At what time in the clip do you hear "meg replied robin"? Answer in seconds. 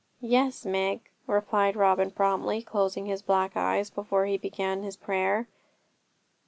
0.65-2.09